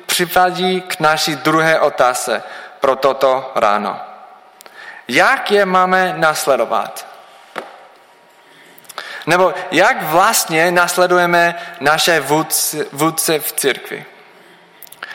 přivádí 0.07 0.81
k 0.81 1.01
naší 1.01 1.37
druhé 1.37 1.81
otázce 1.81 2.43
pro 2.81 2.97
toto 2.97 3.53
ráno. 3.55 4.01
Jak 5.09 5.51
je 5.51 5.67
máme 5.67 6.15
nasledovat? 6.17 7.07
Nebo 9.27 9.55
jak 9.71 10.03
vlastně 10.03 10.71
nasledujeme 10.71 11.55
naše 11.81 12.21
vůdce, 12.21 12.87
vůdce 12.93 13.39
v 13.39 13.53
církvi? 13.53 14.05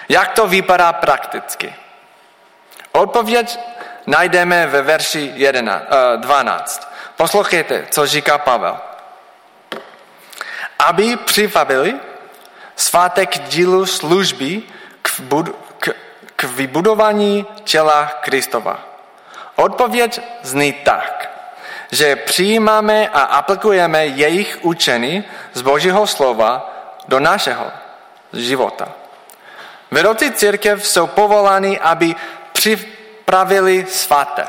Jak 0.09 0.33
to 0.33 0.47
vypadá 0.47 0.93
prakticky? 0.93 1.75
Odpověď 2.97 3.59
najdeme 4.07 4.67
ve 4.67 4.81
verši 4.81 5.31
11, 5.35 5.83
12. 6.17 6.81
Eh, 6.81 6.95
Poslouchejte, 7.15 7.85
co 7.89 8.07
říká 8.07 8.37
Pavel. 8.37 8.77
Aby 10.79 11.15
přivabili 11.15 11.93
svátek 12.75 13.39
dílu 13.39 13.85
služby 13.85 14.61
k, 15.01 15.19
bud, 15.19 15.49
k, 15.79 15.89
k 16.35 16.43
vybudování 16.43 17.45
těla 17.63 18.05
Kristova. 18.21 18.79
Odpověď 19.55 20.21
zní 20.41 20.73
tak, 20.73 21.29
že 21.91 22.15
přijímáme 22.15 23.09
a 23.09 23.21
aplikujeme 23.21 24.07
jejich 24.07 24.57
učení 24.61 25.23
z 25.53 25.61
Božího 25.61 26.07
slova 26.07 26.73
do 27.07 27.19
našeho 27.19 27.71
života. 28.33 28.87
Vedoucí 29.91 30.31
církev 30.31 30.87
jsou 30.87 31.07
povoláni, 31.07 31.79
aby 31.79 32.15
připravili 32.57 33.85
svaté. 33.85 34.47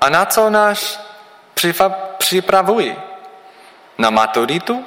A 0.00 0.08
na 0.08 0.24
co 0.24 0.50
nás 0.50 1.06
připravují? 2.18 2.96
Na 3.98 4.10
maturitu? 4.10 4.84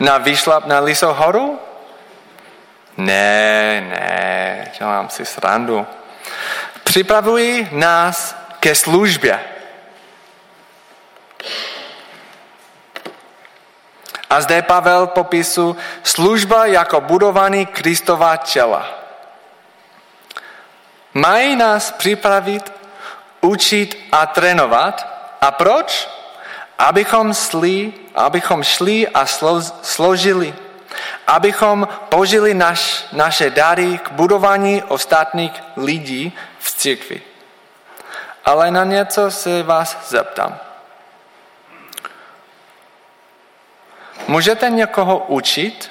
Na 0.00 0.18
výšlap 0.18 0.66
na 0.66 0.78
Lisohoru? 0.80 1.58
Ne, 2.96 3.80
ne, 3.80 4.72
dělám 4.78 5.08
si 5.08 5.24
srandu. 5.24 5.86
Připravují 6.84 7.68
nás 7.72 8.36
ke 8.60 8.74
službě. 8.74 9.57
A 14.30 14.40
zde 14.40 14.62
Pavel 14.62 15.06
popisu 15.06 15.76
služba 16.02 16.66
jako 16.66 17.00
budování 17.00 17.66
Kristova 17.66 18.36
těla. 18.36 18.88
Mají 21.14 21.56
nás 21.56 21.90
připravit, 21.90 22.72
učit 23.40 24.08
a 24.12 24.26
trénovat. 24.26 25.06
A 25.40 25.50
proč? 25.50 26.08
Abychom, 26.78 27.34
šli, 27.34 27.92
abychom 28.14 28.62
šli 28.62 29.08
a 29.08 29.26
složili. 29.82 30.54
Abychom 31.26 31.88
požili 32.08 32.54
naš, 32.54 33.04
naše 33.12 33.50
dary 33.50 33.98
k 33.98 34.12
budování 34.12 34.82
ostatních 34.82 35.52
lidí 35.76 36.36
v 36.58 36.74
církvi. 36.74 37.22
Ale 38.44 38.70
na 38.70 38.84
něco 38.84 39.30
se 39.30 39.62
vás 39.62 40.08
zeptám. 40.08 40.67
Můžete 44.28 44.70
někoho 44.70 45.18
učit? 45.18 45.90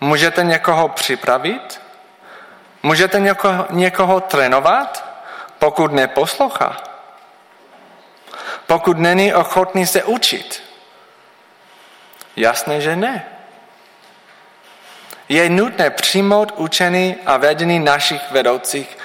Můžete 0.00 0.44
někoho 0.44 0.88
připravit? 0.88 1.80
Můžete 2.82 3.20
někoho, 3.20 3.66
někoho 3.70 4.20
trénovat, 4.20 5.04
pokud 5.58 5.92
neposlouchá? 5.92 6.76
Pokud 8.66 8.98
není 8.98 9.34
ochotný 9.34 9.86
se 9.86 10.04
učit? 10.04 10.62
Jasné, 12.36 12.80
že 12.80 12.96
ne. 12.96 13.26
Je 15.28 15.48
nutné 15.48 15.90
přijmout 15.90 16.52
učení 16.56 17.16
a 17.26 17.36
vedení 17.36 17.78
našich 17.78 18.30
vedoucích 18.30 18.98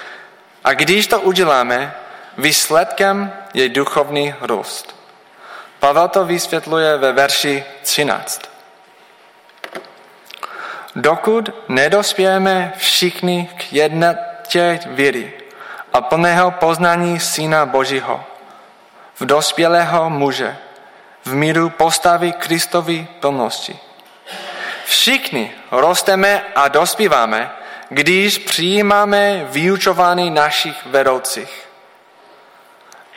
a 0.63 0.73
když 0.73 1.07
to 1.07 1.21
uděláme, 1.21 1.95
výsledkem 2.37 3.33
je 3.53 3.69
duchovní 3.69 4.35
růst. 4.41 4.96
Pavel 5.79 6.07
to 6.07 6.25
vysvětluje 6.25 6.97
ve 6.97 7.13
verši 7.13 7.63
13. 7.81 8.41
Dokud 10.95 11.49
nedospějeme 11.67 12.73
všichni 12.77 13.49
k 13.57 13.73
jednotě 13.73 14.79
víry 14.85 15.33
a 15.93 16.01
plného 16.01 16.51
poznání 16.51 17.19
Syna 17.19 17.65
Božího, 17.65 18.23
v 19.19 19.25
dospělého 19.25 20.09
muže, 20.09 20.57
v 21.25 21.33
míru 21.33 21.69
postavy 21.69 22.31
Kristovi 22.31 23.07
plnosti. 23.19 23.79
Všichni 24.85 25.51
rosteme 25.71 26.43
a 26.55 26.67
dospíváme, 26.67 27.51
když 27.89 28.37
přijímáme 28.37 29.45
vyučování 29.49 30.29
našich 30.29 30.85
vedoucích. 30.85 31.67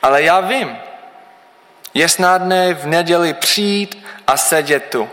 Ale 0.03 0.23
já 0.23 0.41
vím, 0.41 0.79
je 1.95 2.09
snadné 2.09 2.75
v 2.75 2.87
neděli 2.87 3.35
přijít 3.35 4.07
a 4.27 4.37
sedět 4.37 4.85
tu. 4.91 5.09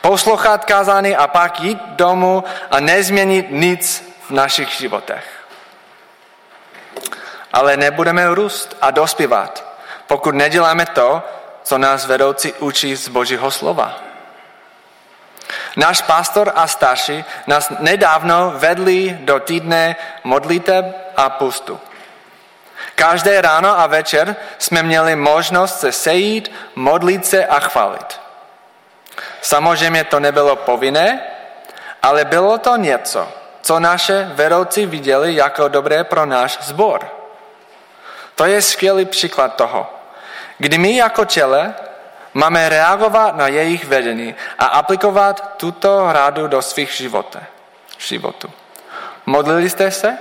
Poslouchat 0.00 0.64
kázání 0.64 1.16
a 1.16 1.26
pak 1.26 1.60
jít 1.60 1.78
domů 1.86 2.44
a 2.70 2.80
nezměnit 2.80 3.46
nic 3.50 4.14
v 4.28 4.30
našich 4.30 4.70
životech. 4.70 5.24
Ale 7.52 7.76
nebudeme 7.76 8.34
růst 8.34 8.76
a 8.80 8.90
dospívat, 8.90 9.64
pokud 10.06 10.34
neděláme 10.34 10.86
to, 10.86 11.22
co 11.62 11.78
nás 11.78 12.06
vedoucí 12.06 12.52
učí 12.52 12.96
z 12.96 13.08
Božího 13.08 13.50
slova. 13.50 13.98
Náš 15.76 16.02
pastor 16.02 16.52
a 16.54 16.66
starší 16.66 17.24
nás 17.46 17.72
nedávno 17.78 18.54
vedli 18.56 19.18
do 19.20 19.40
týdne 19.40 19.96
modliteb 20.24 21.12
a 21.16 21.30
pustu. 21.30 21.80
Každé 22.94 23.40
ráno 23.40 23.80
a 23.80 23.86
večer 23.86 24.36
jsme 24.58 24.82
měli 24.82 25.16
možnost 25.16 25.80
se 25.80 25.92
sejít, 25.92 26.52
modlit 26.74 27.26
se 27.26 27.46
a 27.46 27.60
chválit. 27.60 28.20
Samozřejmě 29.40 30.04
to 30.04 30.20
nebylo 30.20 30.56
povinné, 30.56 31.20
ale 32.02 32.24
bylo 32.24 32.58
to 32.58 32.76
něco, 32.76 33.28
co 33.62 33.80
naše 33.80 34.30
vedoucí 34.34 34.86
viděli 34.86 35.34
jako 35.34 35.68
dobré 35.68 36.04
pro 36.04 36.26
náš 36.26 36.58
sbor. 36.60 37.08
To 38.34 38.44
je 38.44 38.62
skvělý 38.62 39.04
příklad 39.04 39.54
toho, 39.54 39.90
kdy 40.58 40.78
my 40.78 40.96
jako 40.96 41.24
těle 41.24 41.74
máme 42.34 42.68
reagovat 42.68 43.36
na 43.36 43.48
jejich 43.48 43.84
vedení 43.84 44.34
a 44.58 44.66
aplikovat 44.66 45.54
tuto 45.56 46.12
rádu 46.12 46.48
do 46.48 46.62
svých 46.62 47.02
životů. 47.98 48.50
Modlili 49.26 49.70
jste 49.70 49.90
se? 49.90 50.18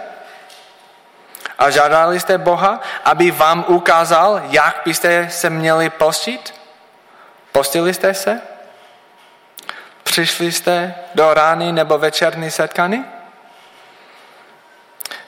A 1.57 1.69
žádali 1.69 2.19
jste 2.19 2.37
Boha, 2.37 2.79
aby 3.03 3.31
vám 3.31 3.65
ukázal, 3.67 4.41
jak 4.49 4.81
byste 4.85 5.29
se 5.29 5.49
měli 5.49 5.89
postit? 5.89 6.53
Postili 7.51 7.93
jste 7.93 8.13
se? 8.13 8.41
Přišli 10.03 10.51
jste 10.51 10.95
do 11.15 11.33
rány 11.33 11.71
nebo 11.71 11.97
večerní 11.97 12.51
setkání? 12.51 13.05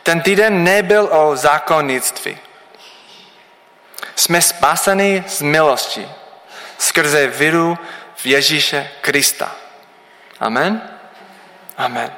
Ten 0.04 0.22
týden 0.22 0.64
nebyl 0.64 1.10
o 1.12 1.36
zákonnictví. 1.36 2.38
Jsme 4.16 4.42
spaseni 4.42 5.24
z 5.28 5.42
milosti 5.42 6.10
skrze 6.78 7.28
víru 7.28 7.78
v 8.16 8.26
Ježíše 8.26 8.92
Krista. 9.02 9.56
Amen? 10.40 10.90
Amen. 11.78 12.12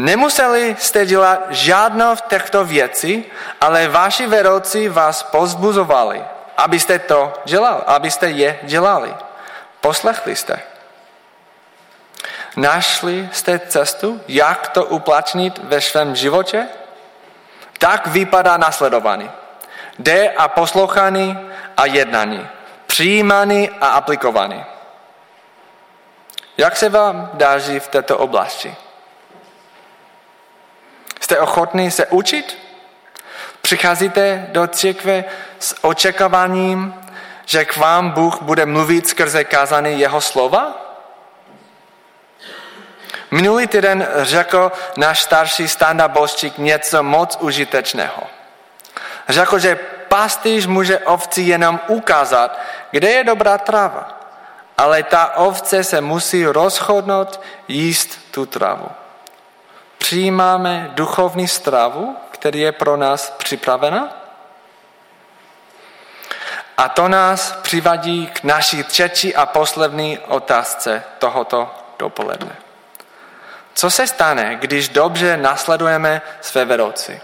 Nemuseli 0.00 0.76
jste 0.78 1.06
dělat 1.06 1.40
žádnou 1.50 2.14
v 2.14 2.20
těchto 2.20 2.64
věcí, 2.64 3.24
ale 3.60 3.88
vaši 3.88 4.26
vedoucí 4.26 4.88
vás 4.88 5.22
pozbuzovali, 5.22 6.24
abyste 6.56 6.98
to 6.98 7.32
dělali, 7.44 7.82
abyste 7.86 8.30
je 8.30 8.58
dělali. 8.62 9.14
Poslechli 9.80 10.36
jste. 10.36 10.60
Našli 12.56 13.28
jste 13.32 13.58
cestu, 13.58 14.20
jak 14.28 14.68
to 14.68 14.84
uplatnit 14.84 15.58
ve 15.58 15.80
svém 15.80 16.16
životě? 16.16 16.66
Tak 17.78 18.06
vypadá 18.06 18.56
nasledování. 18.56 19.30
Jde 19.98 20.30
a 20.30 20.48
poslouchání 20.48 21.38
a 21.76 21.86
jednání. 21.86 22.48
Přijímání 22.86 23.70
a 23.70 23.88
aplikovaný. 23.88 24.64
Jak 26.56 26.76
se 26.76 26.88
vám 26.88 27.30
dáží 27.34 27.80
v 27.80 27.88
této 27.88 28.18
oblasti? 28.18 28.76
Jste 31.30 31.38
ochotní 31.38 31.90
se 31.90 32.06
učit? 32.06 32.58
Přicházíte 33.62 34.46
do 34.52 34.66
církve 34.66 35.24
s 35.58 35.84
očekáváním, 35.84 36.94
že 37.46 37.64
k 37.64 37.76
vám 37.76 38.10
Bůh 38.10 38.42
bude 38.42 38.66
mluvit 38.66 39.08
skrze 39.08 39.44
kázání 39.44 40.00
jeho 40.00 40.20
slova? 40.20 40.74
Minulý 43.30 43.66
týden 43.66 44.08
řekl 44.16 44.72
náš 44.96 45.22
starší 45.22 45.68
standa 45.68 46.08
božčík 46.08 46.58
něco 46.58 47.02
moc 47.02 47.38
užitečného. 47.40 48.22
Řekl, 49.28 49.58
že 49.58 49.78
pastýř 50.08 50.66
může 50.66 50.98
ovci 50.98 51.42
jenom 51.42 51.80
ukázat, 51.86 52.60
kde 52.90 53.10
je 53.10 53.24
dobrá 53.24 53.58
tráva. 53.58 54.20
Ale 54.78 55.02
ta 55.02 55.36
ovce 55.36 55.84
se 55.84 56.00
musí 56.00 56.46
rozhodnout 56.46 57.40
jíst 57.68 58.18
tu 58.30 58.46
trávu. 58.46 58.90
Přijímáme 60.00 60.90
duchovní 60.92 61.48
stravu, 61.48 62.16
který 62.30 62.60
je 62.60 62.72
pro 62.72 62.96
nás 62.96 63.30
připravena? 63.30 64.08
A 66.76 66.88
to 66.88 67.08
nás 67.08 67.52
přivadí 67.52 68.26
k 68.26 68.44
naší 68.44 68.82
třetí 68.82 69.36
a 69.36 69.46
poslední 69.46 70.18
otázce 70.18 71.04
tohoto 71.18 71.74
dopoledne. 71.98 72.56
Co 73.74 73.90
se 73.90 74.06
stane, 74.06 74.56
když 74.56 74.88
dobře 74.88 75.36
nasledujeme 75.36 76.22
své 76.40 76.64
vedoucí? 76.64 77.20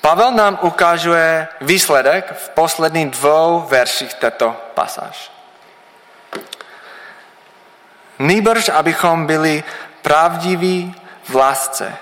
Pavel 0.00 0.32
nám 0.32 0.58
ukazuje 0.62 1.48
výsledek 1.60 2.32
v 2.32 2.48
posledních 2.48 3.10
dvou 3.10 3.60
verších 3.60 4.14
této 4.14 4.56
pasáž. 4.74 5.33
Nýbrž, 8.18 8.68
abychom 8.68 9.26
byli 9.26 9.64
pravdiví 10.02 10.94
v 11.28 11.34
lásce 11.34 11.96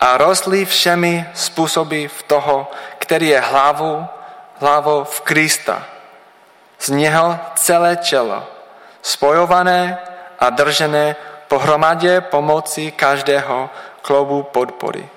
a 0.00 0.16
rostli 0.16 0.64
všemi 0.64 1.26
způsoby 1.34 2.06
v 2.06 2.22
toho, 2.22 2.70
který 2.98 3.28
je 3.28 3.40
hlavou, 3.40 4.06
hlavou 4.60 5.04
v 5.04 5.20
Krista. 5.20 5.84
Z 6.78 6.88
něho 6.88 7.38
celé 7.54 7.96
tělo, 7.96 8.46
spojované 9.02 9.98
a 10.38 10.50
držené 10.50 11.16
pohromadě 11.48 12.20
pomocí 12.20 12.90
každého 12.92 13.70
kloubu 14.02 14.42
podpory, 14.42 15.08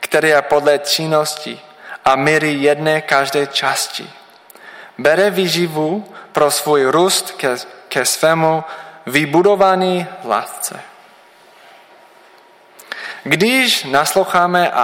který 0.00 0.28
je 0.28 0.42
podle 0.42 0.78
činnosti 0.78 1.60
a 2.04 2.16
míry 2.16 2.52
jedné 2.52 3.00
každé 3.00 3.46
části. 3.46 4.10
Bere 4.98 5.30
výživu 5.30 6.14
pro 6.32 6.50
svůj 6.50 6.84
růst 6.84 7.30
ke, 7.30 7.56
ke 7.88 8.04
svému 8.04 8.64
vybudovaný 9.06 10.06
lásce. 10.24 10.80
Když 13.24 13.84
nasloucháme 13.84 14.70
a 14.70 14.82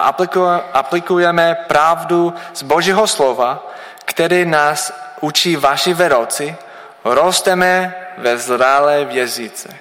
aplikujeme 0.72 1.54
pravdu 1.54 2.35
z 2.54 2.62
Božího 2.62 3.07
slova, 3.07 3.66
který 4.04 4.44
nás 4.44 4.92
učí 5.20 5.57
vaši 5.57 5.94
vedoucí, 5.94 6.57
rosteme 7.04 7.94
ve 8.18 8.38
zralé 8.38 9.04
vězíce, 9.04 9.76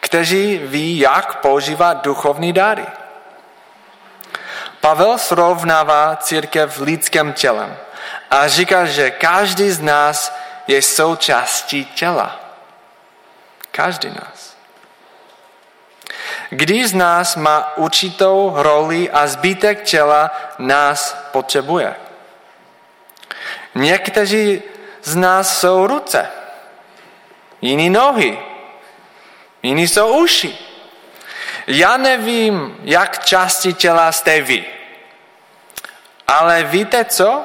kteří 0.00 0.58
ví, 0.58 0.98
jak 0.98 1.40
používat 1.40 2.04
duchovní 2.04 2.52
dary. 2.52 2.86
Pavel 4.80 5.18
srovnává 5.18 6.16
církev 6.16 6.80
lidským 6.80 7.32
tělem 7.32 7.76
a 8.30 8.48
říká, 8.48 8.84
že 8.84 9.10
každý 9.10 9.70
z 9.70 9.80
nás 9.80 10.36
je 10.66 10.82
součástí 10.82 11.84
těla. 11.84 12.40
Každý 13.70 14.08
nás. 14.08 14.56
Když 16.50 16.86
z 16.86 16.94
nás 16.94 17.36
má 17.36 17.76
určitou 17.76 18.52
roli 18.54 19.10
a 19.10 19.26
zbytek 19.26 19.82
těla 19.82 20.30
nás 20.58 21.16
potřebuje. 21.32 21.94
Někteří 23.74 24.62
z 25.02 25.16
nás 25.16 25.60
jsou 25.60 25.86
ruce, 25.86 26.28
jiní 27.62 27.90
nohy, 27.90 28.38
jiní 29.62 29.88
jsou 29.88 30.18
uši. 30.18 30.58
Já 31.66 31.96
nevím, 31.96 32.76
jak 32.82 33.24
části 33.24 33.72
těla 33.72 34.12
jste 34.12 34.40
vy. 34.40 34.64
Ale 36.26 36.62
víte 36.62 37.04
co? 37.04 37.44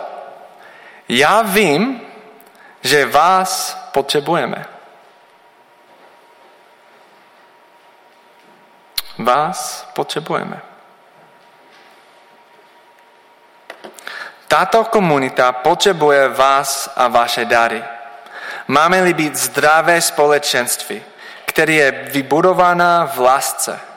Já 1.10 1.41
vím, 1.41 2.01
že 2.82 3.06
vás 3.06 3.78
potřebujeme. 3.91 4.65
Vás 9.17 9.88
potřebujeme. 9.94 10.62
Tato 14.48 14.84
komunita 14.84 15.52
potřebuje 15.52 16.28
vás 16.28 16.94
a 16.96 17.08
vaše 17.08 17.46
dary. 17.46 17.84
Máme-li 18.67 19.13
být 19.13 19.36
zdravé 19.36 20.02
společenství, 20.02 21.04
které 21.46 21.74
je 21.74 21.91
vybudovaná 21.91 23.06
v 23.06 23.20
lásce– 23.20 23.80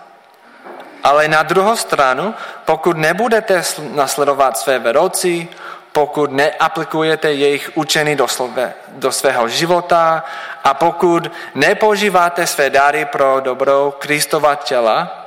ale 1.05 1.29
na 1.29 1.42
druhou 1.42 1.77
stranu, 1.77 2.35
pokud 2.64 2.97
nebudete 2.97 3.62
nasledovat 3.92 4.59
své 4.59 4.79
vedoucí, 4.79 5.49
pokud 5.94 6.33
neaplikujete 6.33 7.33
jejich 7.33 7.70
učení 7.74 8.16
do, 8.16 8.28
slove, 8.28 8.74
do 8.88 9.12
svého 9.12 9.48
života 9.48 10.24
a 10.64 10.74
pokud 10.74 11.33
nepoužíváte 11.54 12.46
své 12.46 12.70
dary 12.70 13.04
pro 13.04 13.40
dobrou 13.40 13.90
Kristova 13.98 14.54
těla, 14.54 15.26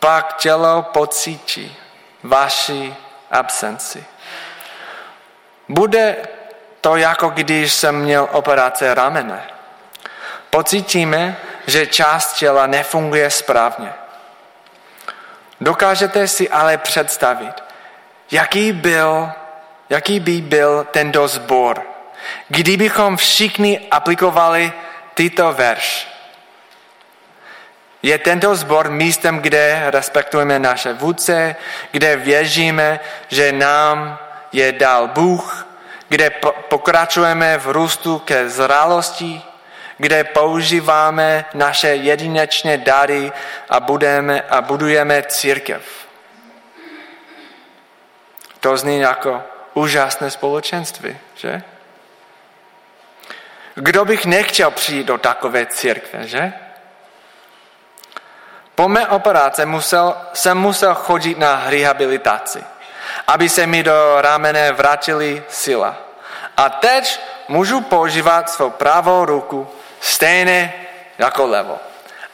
pak 0.00 0.36
tělo 0.36 0.82
pocítí 0.82 1.76
vaši 2.22 2.96
absenci. 3.30 4.04
Bude 5.68 6.16
to 6.80 6.96
jako 6.96 7.28
když 7.28 7.72
jsem 7.72 7.96
měl 7.96 8.28
operace 8.32 8.94
ramene. 8.94 9.42
Pocítíme, 10.50 11.36
že 11.66 11.86
část 11.86 12.32
těla 12.32 12.66
nefunguje 12.66 13.30
správně. 13.30 13.92
Dokážete 15.60 16.28
si 16.28 16.50
ale 16.50 16.78
představit, 16.78 17.54
jaký, 18.30 18.72
byl, 18.72 19.32
jaký 19.92 20.20
by 20.20 20.40
byl 20.40 20.86
tento 20.90 21.28
zbor, 21.28 21.82
kdybychom 22.48 23.16
všichni 23.16 23.80
aplikovali 23.90 24.72
tyto 25.14 25.52
verš. 25.52 26.08
Je 28.02 28.18
tento 28.18 28.54
zbor 28.56 28.90
místem, 28.90 29.38
kde 29.38 29.82
respektujeme 29.86 30.58
naše 30.58 30.92
vůdce, 30.92 31.56
kde 31.90 32.16
věříme, 32.16 33.00
že 33.28 33.52
nám 33.52 34.18
je 34.52 34.72
dal 34.72 35.08
Bůh, 35.08 35.66
kde 36.08 36.30
pokračujeme 36.68 37.58
v 37.58 37.66
růstu 37.66 38.18
ke 38.18 38.48
zralosti, 38.48 39.42
kde 39.98 40.24
používáme 40.24 41.44
naše 41.54 41.88
jedinečné 41.88 42.78
dary 42.78 43.32
a, 43.68 43.80
budeme, 43.80 44.42
a 44.42 44.60
budujeme 44.60 45.22
církev. 45.22 45.82
To 48.60 48.76
zní 48.76 49.00
jako 49.00 49.51
úžasné 49.74 50.30
společenství, 50.30 51.18
že? 51.34 51.62
Kdo 53.74 54.04
bych 54.04 54.26
nechtěl 54.26 54.70
přijít 54.70 55.06
do 55.06 55.18
takové 55.18 55.66
církve, 55.66 56.26
že? 56.26 56.52
Po 58.74 58.88
mé 58.88 59.06
operace 59.08 59.66
musel, 59.66 60.16
jsem 60.32 60.58
musel 60.58 60.94
chodit 60.94 61.38
na 61.38 61.62
rehabilitaci, 61.66 62.64
aby 63.26 63.48
se 63.48 63.66
mi 63.66 63.82
do 63.82 64.20
ramene 64.20 64.72
vrátili 64.72 65.44
sila. 65.48 65.96
A 66.56 66.68
teď 66.68 67.20
můžu 67.48 67.80
používat 67.80 68.50
svou 68.50 68.70
pravou 68.70 69.24
ruku 69.24 69.68
stejné 70.00 70.72
jako 71.18 71.46
levo. 71.46 71.80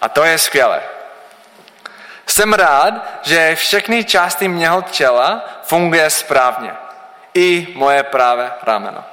A 0.01 0.09
to 0.09 0.25
je 0.25 0.39
skvělé. 0.39 0.83
Jsem 2.27 2.53
rád, 2.53 2.95
že 3.23 3.55
všechny 3.55 4.05
části 4.05 4.49
mého 4.49 4.83
těla 4.83 5.45
funguje 5.63 6.11
správně. 6.11 6.88
I 7.35 7.69
moje 7.75 8.03
pravé 8.03 8.53
rameno. 8.63 9.05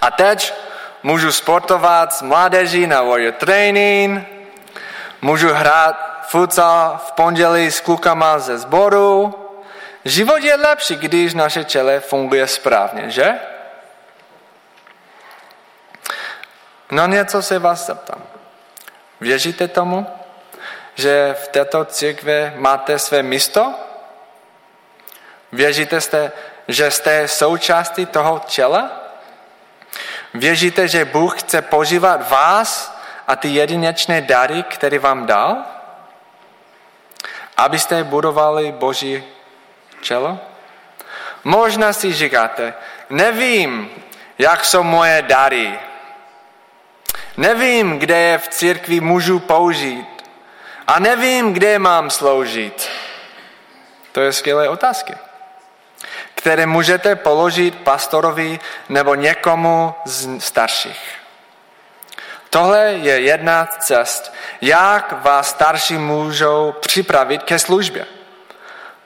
A 0.00 0.10
teď 0.10 0.54
můžu 1.02 1.32
sportovat 1.32 2.14
s 2.14 2.22
mládeží 2.22 2.86
na 2.86 3.02
warrior 3.02 3.32
training, 3.32 4.28
můžu 5.22 5.52
hrát 5.52 6.26
futsal 6.28 7.00
v 7.06 7.12
pondělí 7.12 7.70
s 7.70 7.80
klukama 7.80 8.38
ze 8.38 8.58
sboru. 8.58 9.34
Život 10.04 10.42
je 10.44 10.56
lepší, 10.56 10.96
když 10.96 11.34
naše 11.34 11.64
těle 11.64 12.00
funguje 12.00 12.46
správně, 12.46 13.10
že? 13.10 13.34
No 16.90 17.06
něco 17.06 17.42
se 17.42 17.58
vás 17.58 17.86
zeptám. 17.86 18.22
Věříte 19.20 19.68
tomu, 19.68 20.06
že 20.94 21.36
v 21.44 21.48
této 21.48 21.84
církvi 21.84 22.52
máte 22.56 22.98
své 22.98 23.22
místo? 23.22 23.74
Věříte, 25.52 26.00
jste, 26.00 26.32
že 26.68 26.90
jste 26.90 27.28
součástí 27.28 28.06
toho 28.06 28.42
těla? 28.46 28.90
Věříte, 30.34 30.88
že 30.88 31.04
Bůh 31.04 31.40
chce 31.40 31.62
požívat 31.62 32.30
vás 32.30 32.98
a 33.28 33.36
ty 33.36 33.48
jedinečné 33.48 34.20
dary, 34.20 34.62
které 34.62 34.98
vám 34.98 35.26
dal? 35.26 35.56
Abyste 37.56 38.04
budovali 38.04 38.72
Boží 38.72 39.24
čelo? 40.00 40.38
Možná 41.44 41.92
si 41.92 42.12
říkáte, 42.12 42.74
nevím, 43.10 43.90
jak 44.38 44.64
jsou 44.64 44.82
moje 44.82 45.22
dary, 45.22 45.78
Nevím, 47.36 47.98
kde 47.98 48.18
je 48.18 48.38
v 48.38 48.48
církvi 48.48 49.00
můžu 49.00 49.38
použít. 49.38 50.06
A 50.86 50.98
nevím, 51.00 51.52
kde 51.52 51.78
mám 51.78 52.10
sloužit. 52.10 52.88
To 54.12 54.20
je 54.20 54.32
skvělé 54.32 54.68
otázky, 54.68 55.14
které 56.44 56.66
můžete 56.66 57.16
položit 57.16 57.74
pastorovi 57.74 58.60
nebo 58.88 59.14
někomu 59.14 59.94
z 60.04 60.40
starších. 60.40 61.00
Tohle 62.50 62.80
je 62.84 63.20
jedna 63.20 63.66
cest, 63.66 64.34
jak 64.60 65.24
vás 65.24 65.48
starší 65.48 65.98
můžou 65.98 66.74
připravit 66.80 67.42
ke 67.42 67.58
službě. 67.58 68.06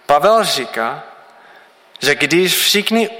Pavel 0.07 0.44
říká, 0.44 1.03
že 1.98 2.14
když 2.14 2.57
všichni 2.57 3.11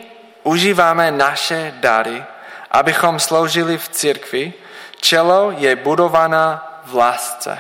užíváme 0.43 1.11
naše 1.11 1.75
dary, 1.77 2.25
abychom 2.71 3.21
sloužili 3.21 3.79
v 3.79 3.89
církvi, 3.89 4.53
Čelo 5.01 5.51
je 5.51 5.77
budována 5.77 6.81
v 6.85 6.95
lásce 6.95 7.59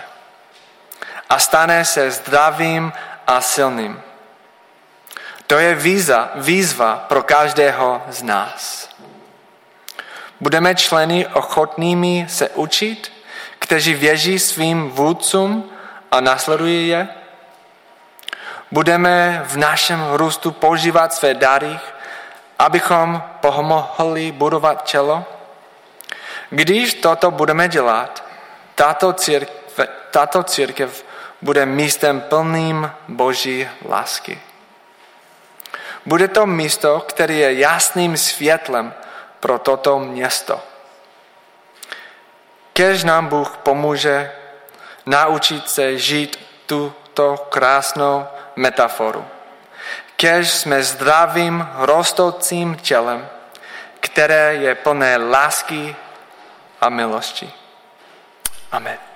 a 1.30 1.38
stane 1.38 1.84
se 1.84 2.10
zdravým 2.10 2.92
a 3.26 3.40
silným. 3.40 4.07
To 5.48 5.58
je 5.58 5.74
víza, 5.74 6.30
výzva 6.34 7.04
pro 7.08 7.22
každého 7.22 8.02
z 8.08 8.22
nás. 8.22 8.88
Budeme 10.40 10.74
členy 10.74 11.26
ochotnými 11.26 12.26
se 12.28 12.48
učit, 12.48 13.12
kteří 13.58 13.94
věří 13.94 14.38
svým 14.38 14.90
vůdcům 14.90 15.70
a 16.10 16.20
nasledují 16.20 16.88
je? 16.88 17.08
Budeme 18.70 19.42
v 19.46 19.56
našem 19.56 20.04
růstu 20.12 20.50
používat 20.50 21.14
své 21.14 21.34
dary, 21.34 21.78
abychom 22.58 23.22
pomohli 23.40 24.32
budovat 24.32 24.88
čelo? 24.88 25.24
Když 26.50 26.94
toto 26.94 27.30
budeme 27.30 27.68
dělat, 27.68 28.24
tato 28.74 29.12
církev, 29.12 29.80
tato 30.10 30.42
církev 30.42 31.04
bude 31.42 31.66
místem 31.66 32.20
plným 32.20 32.90
Boží 33.08 33.68
lásky. 33.88 34.40
Bude 36.08 36.28
to 36.28 36.46
místo, 36.46 37.00
které 37.00 37.34
je 37.34 37.58
jasným 37.58 38.16
světlem 38.16 38.94
pro 39.40 39.58
toto 39.58 39.98
město. 39.98 40.60
Kež 42.72 43.04
nám 43.04 43.26
Bůh 43.26 43.56
pomůže 43.56 44.32
naučit 45.06 45.70
se 45.70 45.98
žít 45.98 46.38
tuto 46.66 47.36
krásnou 47.48 48.26
metaforu. 48.56 49.26
Kež 50.16 50.50
jsme 50.50 50.82
zdravým, 50.82 51.68
rostoucím 51.74 52.76
tělem, 52.76 53.28
které 54.00 54.54
je 54.54 54.74
plné 54.74 55.16
lásky 55.16 55.96
a 56.80 56.88
milosti. 56.88 57.52
Amen. 58.72 59.07